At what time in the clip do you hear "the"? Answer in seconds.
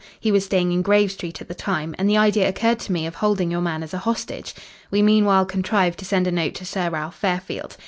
1.47-1.53, 2.09-2.17